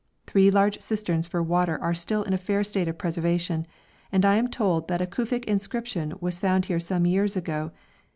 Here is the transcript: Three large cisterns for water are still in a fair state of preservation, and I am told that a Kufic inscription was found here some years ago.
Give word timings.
Three 0.25 0.49
large 0.49 0.81
cisterns 0.81 1.27
for 1.27 1.43
water 1.43 1.77
are 1.79 1.93
still 1.93 2.23
in 2.23 2.33
a 2.33 2.37
fair 2.39 2.63
state 2.63 2.87
of 2.87 2.97
preservation, 2.97 3.67
and 4.11 4.25
I 4.25 4.37
am 4.37 4.47
told 4.47 4.87
that 4.87 4.99
a 4.99 5.05
Kufic 5.05 5.45
inscription 5.45 6.15
was 6.19 6.39
found 6.39 6.65
here 6.65 6.79
some 6.79 7.05
years 7.05 7.37
ago. 7.37 7.71